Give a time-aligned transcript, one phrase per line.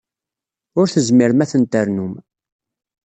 [0.79, 2.13] Ur tezmirem ara ad ten-ternum.